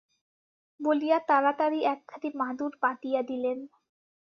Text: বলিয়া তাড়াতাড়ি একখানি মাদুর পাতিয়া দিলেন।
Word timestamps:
বলিয়া 0.79 1.17
তাড়াতাড়ি 1.29 1.79
একখানি 1.85 2.29
মাদুর 2.39 2.73
পাতিয়া 2.81 3.21
দিলেন। 3.29 3.59